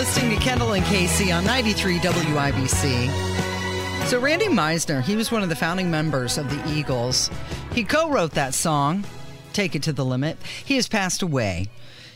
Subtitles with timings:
[0.00, 4.06] Listening to Kendall and Casey on ninety-three WIBC.
[4.06, 7.28] So Randy Meisner, he was one of the founding members of the Eagles.
[7.74, 9.04] He co-wrote that song,
[9.52, 11.68] "Take It to the Limit." He has passed away.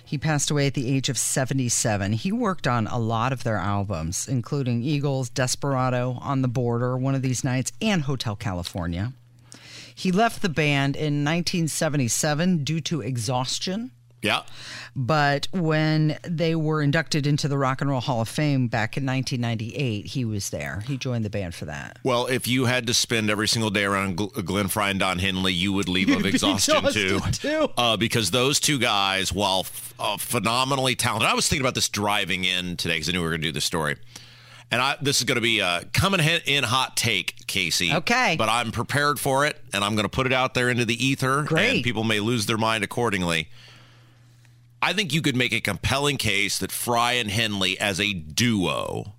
[0.02, 2.15] He passed away at the age of 77.
[2.15, 7.14] He worked on a lot of their albums, including Eagles, Desperado, On the Border, One
[7.14, 9.12] of These Nights, and Hotel California.
[9.95, 13.91] He left the band in 1977 due to exhaustion.
[14.25, 14.42] Yeah.
[14.97, 19.05] But when they were inducted into the Rock and Roll Hall of Fame back in
[19.05, 20.83] 1998, he was there.
[20.86, 21.98] He joined the band for that.
[22.05, 25.19] Well, if you had to spend every single day around Gl- Glenn Frey and Don
[25.19, 27.19] Henley, you would leave of exhaustion too.
[27.33, 27.69] too.
[27.77, 31.89] Uh, because those two guys, while f- uh, phenomenally talented, I was thinking about this
[31.89, 33.97] driving in today because I knew we were going to do this story.
[34.70, 37.92] And I, this is going to be a coming in hot take, Casey.
[37.92, 38.36] Okay.
[38.39, 41.05] But I'm prepared for it, and I'm going to put it out there into the
[41.05, 41.42] ether.
[41.42, 41.75] Great.
[41.77, 43.48] And people may lose their mind accordingly.
[44.84, 49.14] I think you could make a compelling case that Frey and Henley as a duo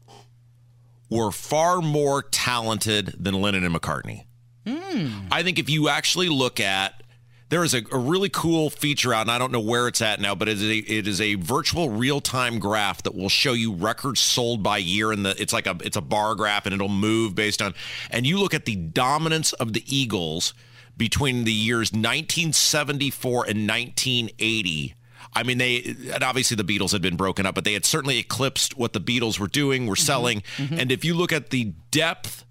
[1.10, 4.26] were far more talented than Lennon and McCartney.
[4.68, 5.22] Hmm.
[5.32, 7.02] I think if you actually look at
[7.50, 10.22] there is a, a really cool feature out, and I don't know where it's at
[10.22, 13.54] now, but it is a, it is a virtual real time graph that will show
[13.54, 16.76] you records sold by year, and the it's like a it's a bar graph, and
[16.76, 17.74] it'll move based on.
[18.12, 20.54] And you look at the dominance of the Eagles
[20.96, 24.94] between the years 1974 and 1980.
[25.34, 28.18] I mean, they and obviously the Beatles had been broken up, but they had certainly
[28.18, 30.06] eclipsed what the Beatles were doing, were mm-hmm.
[30.06, 30.44] selling.
[30.58, 30.80] Mm-hmm.
[30.80, 32.46] And if you look at the depth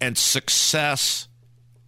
[0.00, 1.28] and success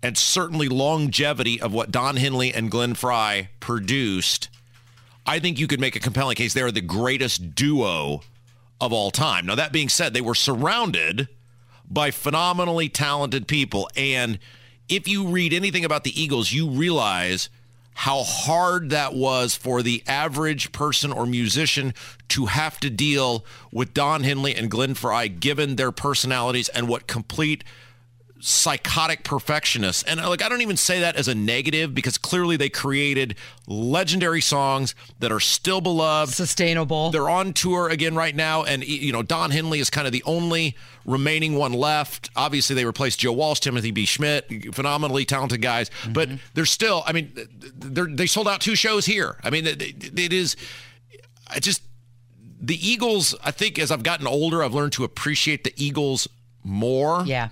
[0.03, 4.48] and certainly longevity of what Don Henley and Glenn Frey produced,
[5.25, 8.22] I think you could make a compelling case they are the greatest duo
[8.81, 9.47] of all time.
[9.47, 11.28] Now, that being said, they were surrounded
[11.88, 13.88] by phenomenally talented people.
[13.97, 14.38] And
[14.88, 17.48] if you read anything about the Eagles, you realize
[17.94, 21.94] how hard that was for the average person or musician
[22.28, 27.06] to have to deal with Don Henley and Glenn Frey, given their personalities and what
[27.06, 27.64] complete
[28.44, 30.03] psychotic perfectionists.
[30.03, 33.36] And uh, like I don't even say that as a negative because clearly they created
[33.69, 36.34] legendary songs that are still beloved.
[36.34, 37.12] Sustainable.
[37.12, 40.25] They're on tour again right now and you know Don Henley is kind of the
[40.25, 40.76] only
[41.06, 42.30] remaining one left.
[42.34, 44.06] Obviously they replaced Joe Walsh, Timothy B.
[44.06, 46.12] Schmit, phenomenally talented guys, mm-hmm.
[46.12, 47.32] but they're still I mean
[47.76, 49.38] they're they sold out two shows here.
[49.44, 49.80] I mean it,
[50.19, 50.56] it is
[51.47, 51.82] I just
[52.60, 56.28] the Eagles, I think as I've gotten older, I've learned to appreciate the Eagles
[56.64, 57.22] more.
[57.24, 57.48] Yeah.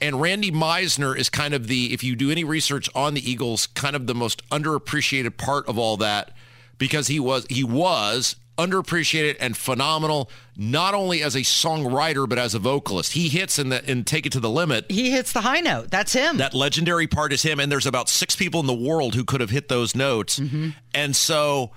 [0.00, 3.66] And Randy Meisner is kind of the, if you do any research on the Eagles,
[3.68, 6.32] kind of the most underappreciated part of all that
[6.78, 12.54] because he was he was underappreciated and phenomenal, not only as a songwriter but as
[12.54, 13.12] a vocalist.
[13.12, 14.90] He hits in the and take it to the limit.
[14.90, 15.90] He hits the high note.
[15.90, 16.38] That's him.
[16.38, 19.40] That legendary part is him, and there's about six people in the world who could
[19.40, 20.38] have hit those notes.
[20.38, 20.70] Mm-hmm.
[20.94, 21.70] And so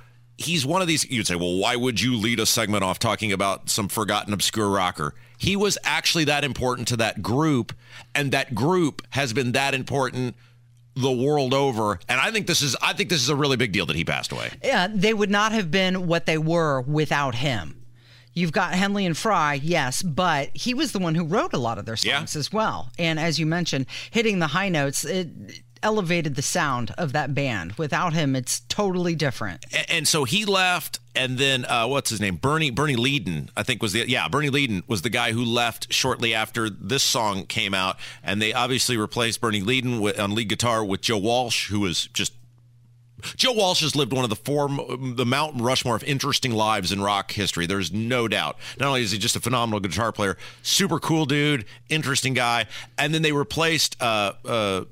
[0.43, 1.09] he's one of these.
[1.09, 4.69] You'd say, well, why would you lead a segment off talking about some forgotten obscure
[4.69, 5.13] rocker?
[5.37, 7.73] He was actually that important to that group,
[8.15, 10.35] and that group has been that important
[10.95, 11.99] the world over.
[12.07, 14.05] And I think this is I think this is a really big deal that he
[14.05, 14.51] passed away.
[14.63, 17.79] yeah, they would not have been what they were without him.
[18.35, 21.77] You've got Henley and Frey, yes, but he was the one who wrote a lot
[21.77, 22.17] of their Yeah.
[22.19, 22.91] songs as well.
[22.97, 25.27] And as you mentioned, hitting the high notes, it
[25.83, 27.73] elevated the sound of that band.
[27.73, 29.65] Without him, it's totally different.
[29.73, 33.61] A- and so he left and then uh, what's his name bernie bernie leadon i
[33.63, 37.45] think was the yeah bernie leadon was the guy who left shortly after this song
[37.45, 41.69] came out and they obviously replaced bernie leadon with, on lead guitar with joe walsh
[41.69, 42.33] who was just
[43.37, 47.01] Joe Walsh has lived one of the four, the Mount Rushmore of interesting lives in
[47.01, 47.65] rock history.
[47.65, 48.57] There's no doubt.
[48.79, 53.13] Not only is he just a phenomenal guitar player, super cool dude, interesting guy, and
[53.13, 54.83] then they replaced uh, uh,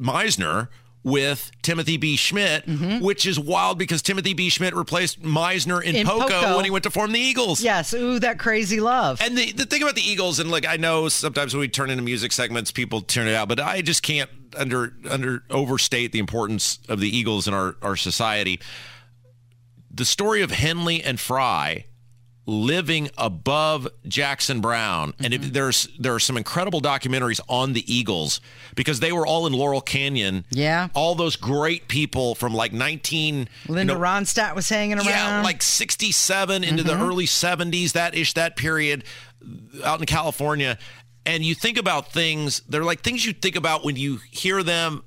[0.00, 0.68] Meisner
[1.06, 2.16] with Timothy B.
[2.16, 2.98] Schmit, mm-hmm.
[2.98, 4.48] which is wild because Timothy B.
[4.48, 6.56] Schmit replaced Meisner in, In Poco, Poco.
[6.56, 7.62] when he went to form the Eagles.
[7.62, 9.20] Yes, ooh, that crazy love.
[9.20, 11.90] And the, the thing about the Eagles, and like I know sometimes when we turn
[11.90, 16.18] into music segments, people turn it out, but I just can't under under overstate the
[16.18, 18.58] importance of the Eagles in our, our society.
[19.92, 21.86] The story of Henley and Frey
[22.46, 25.12] living above Jackson Browne.
[25.18, 25.52] And if mm-hmm.
[25.52, 28.40] there's there are some incredible documentaries on the Eagles
[28.76, 30.44] because they were all in Laurel Canyon.
[30.50, 30.88] Yeah.
[30.94, 35.08] All those great people from like 19 Linda you know, Ronstadt was hanging around.
[35.08, 37.02] yeah, like 67 into the mm-hmm.
[37.02, 39.04] early 70s, that ish, that period
[39.84, 40.78] out in California.
[41.24, 45.02] And you think about things, they're like things you think about when you hear them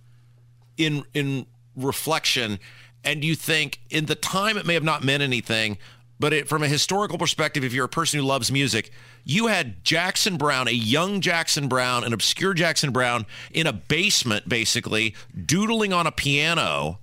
[0.77, 1.45] in in
[1.75, 2.59] reflection
[3.03, 5.77] and you think in the time it may have not meant anything
[6.19, 8.92] but it, from a historical perspective if you're a person who loves music
[9.24, 14.48] you had jackson browne a young jackson browne an obscure jackson browne in a basement
[14.48, 17.00] basically doodling on a piano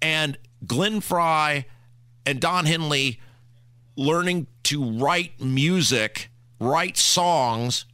[0.00, 1.66] and glenn frey
[2.24, 3.20] and don henley
[3.96, 7.84] learning to write music write songs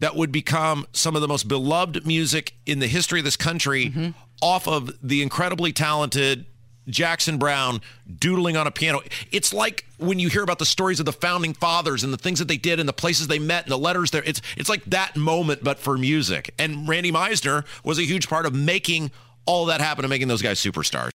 [0.00, 3.86] that would become some of the most beloved music in the history of this country
[3.86, 4.10] mm-hmm.
[4.42, 6.46] off of the incredibly talented
[6.88, 7.80] Jackson Browne
[8.18, 9.00] doodling on a piano.
[9.30, 12.38] It's like when you hear about the stories of the founding fathers and the things
[12.38, 14.22] that they did and the places they met and the letters there.
[14.24, 16.54] It's it's like that moment but for music.
[16.58, 19.10] And Randy Meisner was a huge part of making
[19.46, 21.13] all that happen and making those guys superstars.